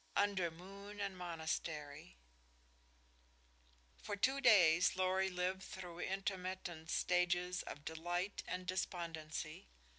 [0.15, 2.17] UNDER MOON AND MONASTERY
[4.01, 9.67] For two days Lorry lived through intermittent stages of delight and despondency.